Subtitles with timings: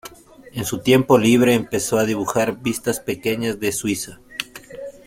[0.53, 4.19] En su tiempo libre empezó a dibujar vistas pequeñas de Suiza.